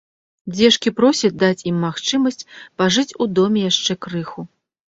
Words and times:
Дзешкі 0.53 0.93
просяць 0.99 1.31
даць 1.43 1.65
ім 1.71 1.77
магчымасць 1.85 2.47
пажыць 2.83 3.09
у 3.27 3.31
доме 3.39 3.59
яшчэ 3.71 4.01
крыху. 4.09 4.41